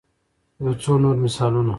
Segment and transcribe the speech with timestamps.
[0.63, 1.69] يو څو نور مثالونه